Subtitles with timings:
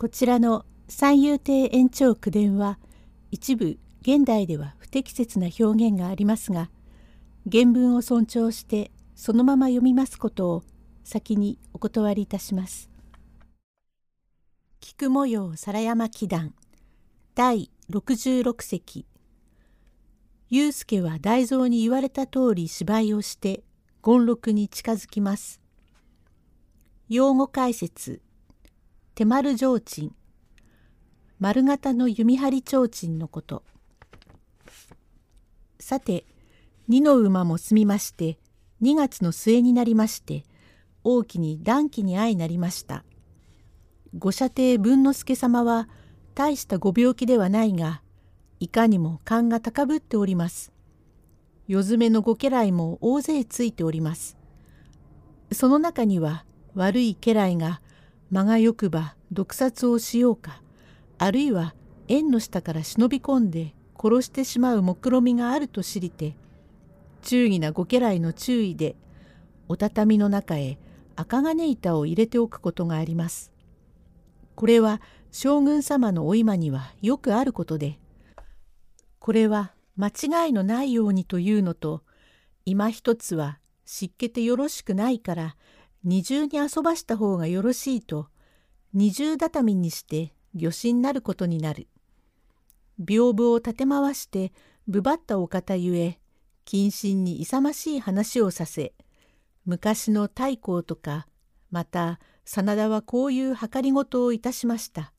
[0.00, 2.78] こちらの三遊亭延長九伝は
[3.30, 6.70] 一部現代では不適切な表現がありますが
[7.52, 10.62] 原文を尊重してそのまま読みますことを
[11.04, 12.88] 先にお断りいたします。
[14.80, 16.54] 菊模様皿山祈願
[17.34, 19.04] 第66席
[20.48, 23.64] 祐介は大蔵に言われた通り芝居をして
[24.02, 25.60] 権六に近づきます。
[27.10, 28.22] 用語解説
[29.20, 30.14] 手丸提灯。
[31.40, 33.62] 丸型の弓張提灯のこと。
[35.78, 36.24] さて
[36.88, 38.38] 二の馬も済みまして
[38.80, 40.44] 2月の末になりまして
[41.04, 43.04] 大きに暖気に相なりました。
[44.18, 45.90] 御舎弟文之助様は
[46.34, 48.00] 大したご病気ではないが
[48.58, 50.72] いかにも勘が高ぶっております。
[51.68, 54.38] 夜詰めのご家来も大勢ついております。
[55.52, 57.82] その中には悪い家来が
[58.30, 60.62] 間がよくば毒殺をしようか
[61.18, 61.74] あるいは
[62.08, 66.34] 縁の下から忍び込んで殺してしまう目論みがあると知りて
[67.22, 68.96] 忠義なご家来の注意で
[69.68, 70.78] お畳の中へ
[71.16, 73.52] 赤金板を入れておくことがあります。
[74.60, 75.00] これは
[75.30, 77.98] 将軍様のお今にはよくあることで
[79.18, 82.02] これは間違いのないようにというのと
[82.66, 85.56] 今一つは湿気てよろしくないから
[86.02, 88.28] 二重に遊ばした方がよろしいと
[88.94, 91.88] 二重畳にして魚子になることになる。
[92.98, 94.52] 屏風を立て回して
[94.86, 96.18] ぶばったお方ゆえ
[96.66, 98.92] 謹慎に勇ましい話をさせ
[99.64, 101.26] 昔の太閤とか
[101.70, 105.12] また真田はこういう計りごとをいたしました。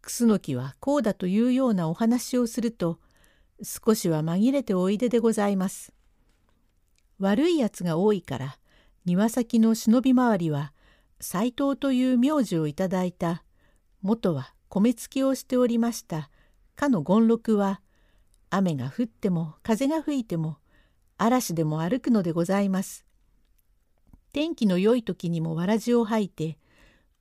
[0.00, 2.98] 楠木はこうだというようなお話をすると
[3.62, 5.92] 少しは紛れておいででございます。
[7.18, 8.58] 悪いやつが多いから
[9.08, 10.74] 庭先の忍び回りは
[11.18, 13.42] 斎藤という名字をいただいた
[14.02, 16.28] 元は米付きをしておりました
[16.76, 17.80] かの権六は
[18.50, 20.58] 雨が降っても風が吹いても
[21.16, 23.06] 嵐でも歩くのでございます。
[24.34, 26.58] 天気の良い時にもわらじを履いて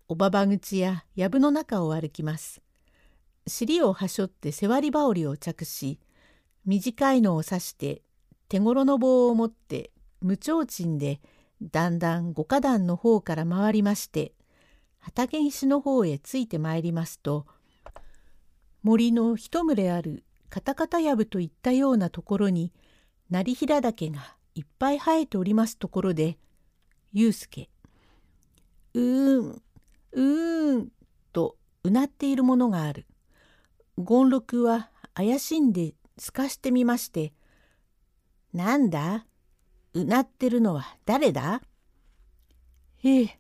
[0.10, 2.62] おばば口や藪の中を歩きます。
[3.48, 6.02] 尻をはしょって背割り羽織を着し
[6.66, 8.02] 短いのを刺して
[8.50, 11.22] 手ごろの棒を持って無提灯で
[11.62, 14.34] だんだん五花壇の方から回りまして
[15.00, 17.46] 畑石の方へついてまいりますと
[18.84, 22.72] 森の一群れあるカタカタヤブといったようなところに
[23.30, 26.38] 成平岳がいっぱい生えておりますところで
[27.12, 27.70] 祐介
[28.94, 30.88] うーんうーん
[31.34, 33.06] とうなっているものがある。
[33.98, 37.34] 権六は怪しんで透かしてみまして
[38.54, 39.26] 「なんだ？
[40.02, 41.62] うなってるのは誰だ?」
[43.04, 43.40] ええ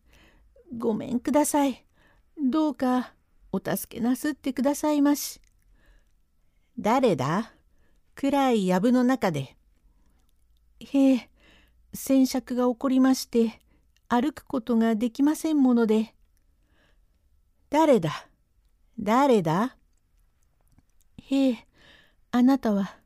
[0.77, 1.85] ごめんください。
[2.37, 3.13] どうか
[3.51, 5.41] お助けなすってくださいまし。
[6.77, 7.53] 誰だ？
[8.15, 9.55] 暗い藪の中で。
[10.79, 11.29] へえ、
[11.93, 13.59] 戦尺が起こりまして、
[14.09, 16.13] 歩くことができませんもので。
[17.69, 18.11] 誰だ？
[18.99, 19.77] 誰だ？
[21.17, 21.67] へえ、
[22.31, 22.97] あなたは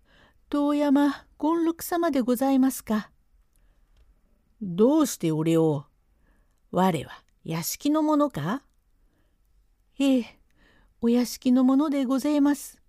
[0.50, 3.10] 遠山権六様でございますか。
[4.62, 5.86] どうして俺を
[6.72, 8.62] 我は屋敷の者か？
[10.00, 10.40] ええ、
[11.02, 12.80] お屋敷の者でございます。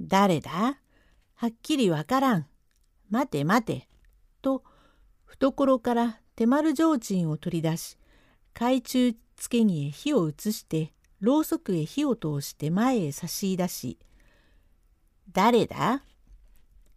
[0.00, 0.78] 誰だ？
[1.34, 2.46] はっきりわからん。
[3.10, 3.88] 待て待て。
[4.40, 4.62] と
[5.26, 7.98] 懐から手丸提灯を取り出し
[8.54, 13.98] 懐中付け木へ火を移してろうそくへ火を通して前へ差し出し
[15.32, 16.04] 「誰だ?」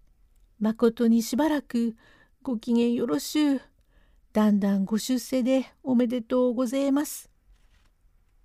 [0.59, 1.95] 「まことにしばらく
[2.43, 3.61] ご機嫌よろしゅう。
[4.33, 7.29] だんだんご出世でおめでとうございます。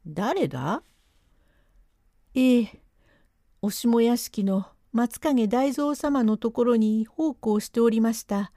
[0.07, 0.85] 誰だ？
[2.35, 2.81] ええ、
[3.61, 8.53] お下屋敷の松影大蔵様のところに奉公しておりました。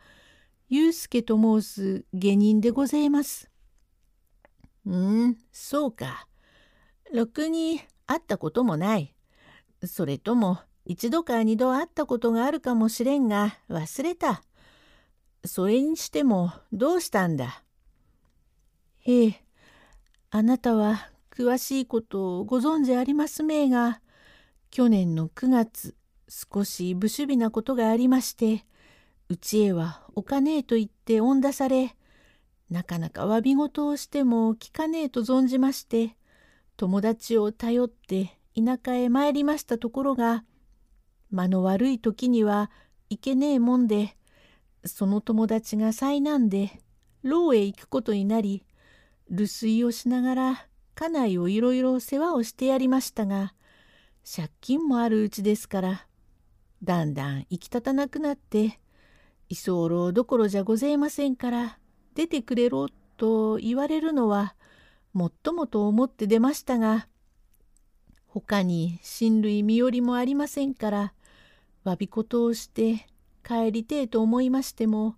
[0.69, 3.49] 祐介と申す下人でございます。
[4.85, 6.27] うん、そうか。
[7.11, 9.15] ろくに会ったこともない。
[9.85, 14.43] それとも一度か二度会ったことがあるかもしれんが忘れた。
[15.43, 17.63] それにしてもどうしたんだ？
[18.99, 19.43] へえ、
[20.29, 24.01] あなたは詳しいことをご存じありますめえが、
[24.69, 25.95] 去年の9月、
[26.29, 28.65] 少し不守備なことがありまして、
[29.29, 31.95] うちへはおかねえと言って恩出され、
[32.69, 36.15] なかなか詫び事をしても聞かねえと存じまして、
[36.77, 40.43] 友達を頼って田舎へ参りましたところが、
[41.31, 42.69] 間の悪い時には
[43.09, 44.15] いけねえもんで、
[44.85, 46.81] その友達が災難で
[47.23, 48.63] 牢へ行くことになり
[49.29, 53.53] 留守をしながら家内をいろいろ世話をしてやりましたが
[54.23, 56.07] 借金もあるうちですから
[56.83, 58.79] だんだん行き立たなくなって
[59.49, 61.77] 居候どころじゃございませんから
[62.15, 62.87] 出てくれろ
[63.17, 64.55] と言われるのは
[65.13, 67.07] もっともと思って出ましたが
[68.27, 71.13] 他に親類身寄りもありませんから
[71.85, 73.05] 詫び事をして
[73.43, 75.15] 帰りてえと思いましても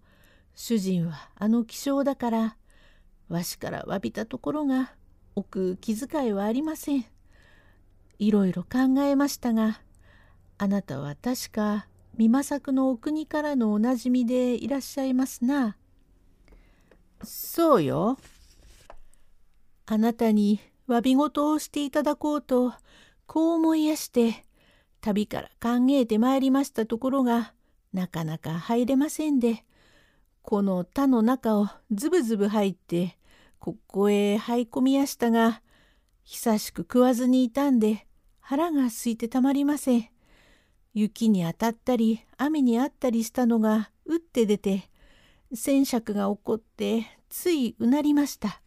[0.55, 2.57] 主人はあの気性だから
[3.29, 4.93] わしから詫びたところが
[5.35, 7.05] 奥気遣いはありません。
[8.19, 9.81] いろいろ考えましたが
[10.57, 15.77] あなたは確か美作のお国からのおなじみでいらっしゃいますな。
[17.23, 18.17] そうよ。
[19.87, 22.73] あなたに詫び事をしていただこうと
[23.25, 24.45] こう思いやして
[25.01, 27.53] 旅から考えてまいりましたところが
[27.93, 29.63] なかなか入れませんで
[30.41, 33.17] この田の中をズブズブ入って
[33.59, 35.61] ここへ這い込みやしたが
[36.23, 38.05] 久しく食わずにいたんで
[38.39, 40.09] 腹が空いてたまりません。
[40.93, 44.89] 雪に当たったり雨にあったりしたのが打って出て
[45.53, 48.61] 戦尺が起こってついうなりました。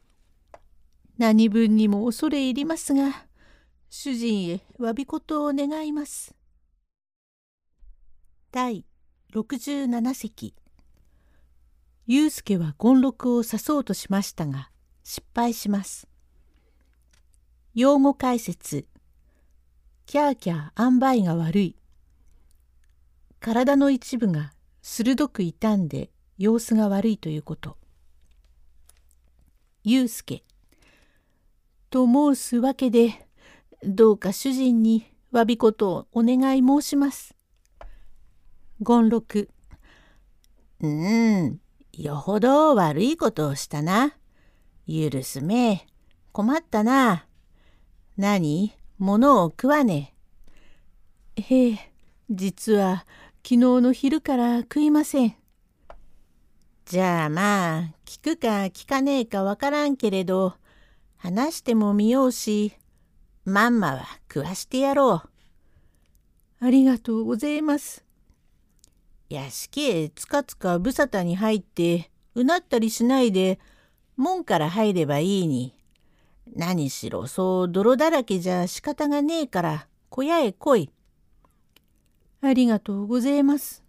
[1.18, 3.26] 何分にも恐れ入りますが
[3.88, 6.34] 主人へ詫び事を願います。
[8.50, 8.84] 第
[9.34, 10.54] 67席
[12.06, 14.70] 祐介は権六を刺そうとしましたが
[15.02, 16.08] 失敗します。
[17.74, 18.86] 用語解説
[20.06, 21.76] キャーキャー塩梅が悪い
[23.40, 24.52] 体の一部が
[24.82, 27.76] 鋭く傷んで様子が悪いということ。
[29.84, 30.42] 祐介
[31.90, 33.28] と申すわけで
[33.84, 37.35] どうか主人に詫びことをお願い申します。
[38.84, 39.48] 権六
[40.80, 41.60] うーん
[41.92, 44.14] よほど悪いことをしたな。
[44.86, 45.86] 許すめ
[46.32, 47.26] 困ったな。
[48.16, 48.72] 何？
[48.98, 50.14] 物を食わね
[51.36, 51.42] え。
[51.42, 51.92] へえ
[52.30, 53.04] 実は
[53.42, 55.36] 昨日の昼から食いません。
[56.84, 60.54] じゃあまあ聞くか聞かねえかわからんけれど
[61.16, 62.74] 話してもみようし
[63.44, 65.30] まんまは食わしてやろう。
[66.64, 68.05] ありがとうございます。
[69.28, 73.58] 屋敷へつかつかぶさたに入ってうなったりしないで
[74.16, 75.74] 門から入ればいいに。
[76.54, 80.90] 何しろそう泥だらけじゃ仕方がねえから小屋へ来い。
[82.40, 83.82] ありがとうございます。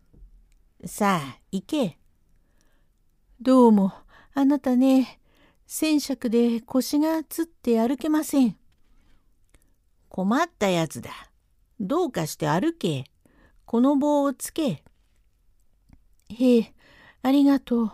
[0.85, 1.97] さあ行け。
[3.39, 3.93] どうも
[4.33, 5.19] あなたね
[5.67, 8.57] 戦尺で腰がつって歩けません。
[10.09, 11.11] 困ったやつだ。
[11.79, 13.03] どうかして歩け。
[13.65, 14.83] この棒をつけ。
[16.29, 16.74] へえ、
[17.21, 17.91] ありがとう。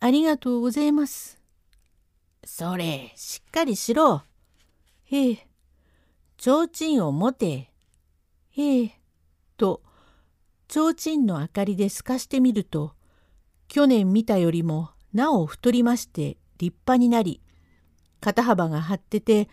[0.00, 1.40] ありがとうございます。
[2.44, 4.22] それ、しっかりしろ。
[5.04, 5.48] へえ。
[6.38, 7.72] 提灯を持て。
[8.50, 9.00] へえ。
[9.56, 9.82] と、
[10.68, 12.94] 提灯の明かりで透かしてみると、
[13.68, 17.40] 去年見たよりもなお太りまして立派になり、
[18.20, 19.48] 肩幅が張ってて、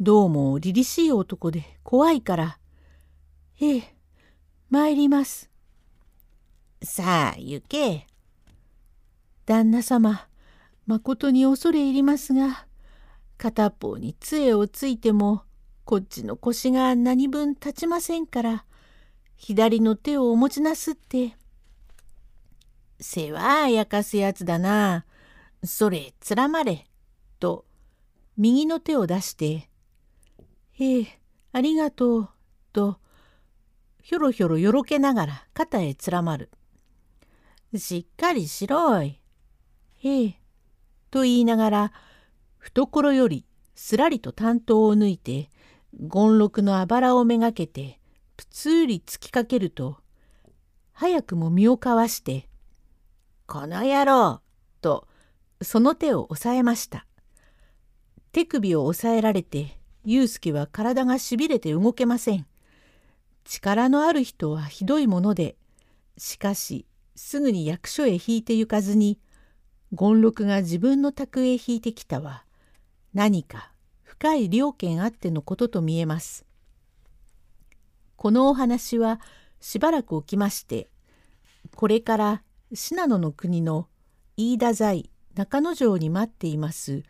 [0.00, 2.58] どうも凛々しい男で怖いから。
[3.60, 3.94] ええ、
[4.70, 5.53] 参ります。
[6.84, 8.06] さあ行け。
[9.46, 10.28] 旦那様、
[10.86, 12.66] まことに恐れ入りますが、
[13.38, 15.44] 片方に杖をついても、
[15.84, 18.64] こっちの腰が何分立ちませんから、
[19.36, 21.36] 左の手をお持ちなすって。
[23.00, 25.04] 世話やかすやつだな。
[25.64, 26.86] それつらまれ。
[27.40, 27.64] と、
[28.36, 29.68] 右の手を出して、
[30.78, 31.20] ええ、
[31.52, 32.28] ありがとう。
[32.72, 32.98] と、
[34.02, 36.50] ひょろひょろよろけながら肩へつらまる。
[37.78, 39.20] しっかりしろい。
[40.02, 40.40] ええ。
[41.10, 41.92] と言いながら
[42.58, 45.50] 懐よりすらりと担当を抜いて
[46.10, 48.00] 権六のあばらをめがけて
[48.36, 49.98] ぷつり突きかけると
[50.92, 52.48] 早くも身をかわして
[53.46, 54.40] 「この野郎!」
[54.80, 55.06] と
[55.62, 57.06] その手を押さえました。
[58.32, 62.46] 手首を押さえられて祐介は体がしびれて動けません。
[63.44, 65.56] 力のある人はひどいもので
[66.18, 69.18] しかしすぐに役所へ引いて行かずに
[69.96, 72.44] 権六が自分の宅へ引いてきたは
[73.12, 76.44] 何か深い了見あってのことと見えます。
[78.16, 79.20] このお話は
[79.60, 80.88] しばらく起きまして
[81.74, 82.42] これから
[82.72, 83.88] 信濃の国の
[84.36, 87.02] 飯田在中之条に待っています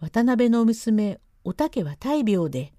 [0.00, 2.72] 渡辺の娘おたけは大病で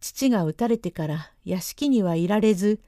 [0.00, 2.80] 父が撃たれてから屋敷にはいられず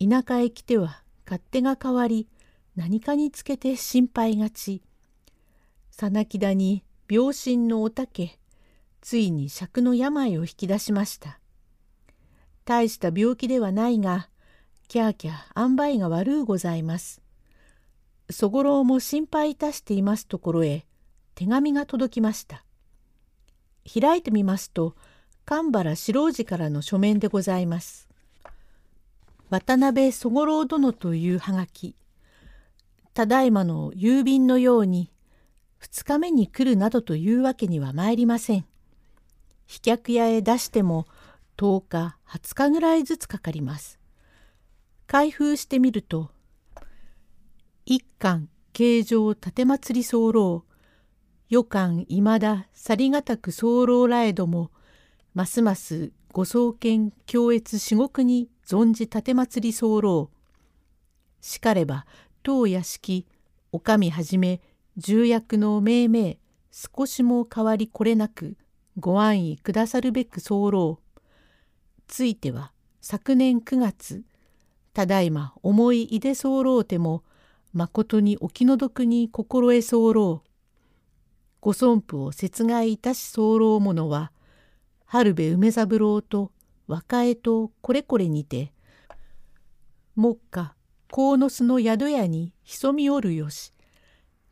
[0.00, 2.26] 田舎へ来ては勝手が変わり
[2.74, 4.82] 何かにつけて心配がち。
[5.92, 8.40] さなきだに病身のおたけ
[9.00, 11.38] ついに尺の病を引き出しました。
[12.64, 14.28] 大した病気ではないが、
[14.88, 17.22] キャーキャー塩梅が悪うございます。
[18.28, 20.84] そごろうも心配いたしていますところへ
[21.36, 22.64] 手紙が届きました。
[23.86, 24.96] 開いてみますと、
[25.44, 28.09] 神原四郎次からの書面でございます。
[29.50, 31.96] 渡辺そごろう殿というはがき。
[33.12, 35.10] ただいまの郵便のように、
[35.82, 38.64] 2日目に来るなどというわけには参りません。
[39.66, 41.06] 飛脚屋へ出しても
[41.56, 44.00] 10日20日ぐらいずつかかります。
[45.06, 46.30] 開封してみると
[47.84, 50.64] 一貫形状盾祭り候
[51.48, 54.70] 予感いまださりがたく候らえども
[55.34, 60.30] ますますご創建強越至極に存じ盾祭り候。
[61.40, 62.06] しかれば
[62.44, 63.26] 当屋敷
[63.72, 64.60] お上はじめ
[64.96, 66.38] 重役の命名
[66.70, 68.56] 少しも変わりこれなく
[68.96, 71.00] ご安易くださるべく候。
[72.06, 74.22] ついては昨年9月
[74.92, 77.24] ただいま思いいで候ても
[77.72, 80.44] まことにお気の毒に心得候。
[81.60, 84.30] ご尊父を殺害いたし候者は
[85.06, 86.52] 春部梅三郎と
[86.90, 88.72] 若江とこれこれにて
[90.16, 90.74] 目下
[91.08, 93.72] 鴻巣の宿屋に潜みおるよし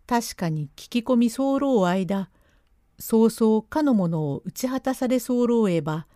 [0.07, 2.30] 確かに聞き込み候間
[3.00, 6.07] 早々かの者を打ち果たされ候えば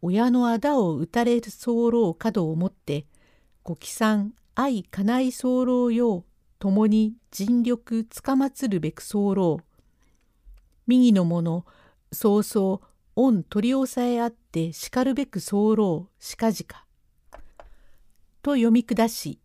[0.00, 3.04] 親のあだを打たれる候角をもって
[3.62, 6.24] ご帰参愛家内候よう
[6.58, 9.60] 共に尽力つかまつるべく候
[10.86, 11.66] 右の者
[12.10, 12.80] 早々
[13.14, 16.84] 御取り押さえあって叱るべく候しかじか。
[18.42, 19.38] と読み下し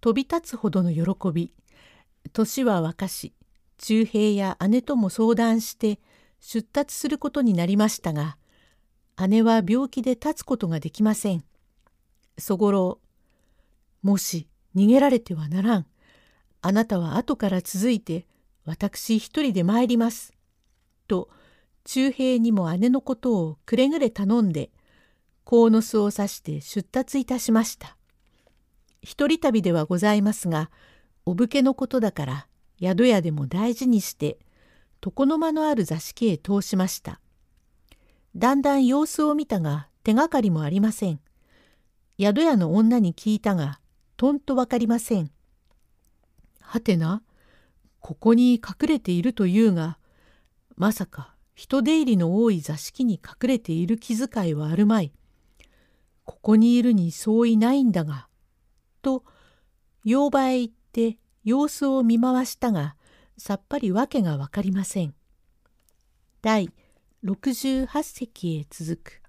[0.00, 1.52] 飛び立つほどの喜び
[2.32, 3.34] 年は若し
[3.78, 5.98] 忠平や姉とも相談して
[6.40, 8.38] 出立することになりましたが
[9.28, 11.44] 姉は病気で立つことができません。
[12.38, 13.00] そごろ
[14.02, 15.86] もし逃げられてはならん。
[16.60, 18.26] あなたは後から続いて
[18.64, 20.34] 私一人で参ります。
[21.08, 21.30] と
[21.86, 24.70] 忠平にも姉のことをくれぐれ頼んで
[25.44, 27.96] 鴻巣を刺して出立いたしました。
[29.02, 30.68] 一人旅ではございますが
[31.24, 32.46] お武家のことだから
[32.80, 34.38] 宿屋でも大事にして
[35.04, 37.20] 床の間のある座敷へ通しました。
[38.34, 41.20] だんだん様子を見たが手がかりもありません。
[42.20, 43.78] 宿屋の女に聞いたが
[44.16, 45.30] とんとわかりません。
[46.60, 47.22] はてな、
[48.00, 49.98] ここに隠れているというが、
[50.74, 55.10] まさか人出入りの多い座敷に隠れている気遣いはあるまい。
[56.26, 58.28] ここにいるに相違ないんだが。
[59.00, 59.24] と、
[60.04, 62.94] 洋場へ行って様子を見回したが、
[63.38, 65.14] さっぱりわけがわかりません。
[66.42, 66.70] 第
[67.24, 69.25] 68席へ続く。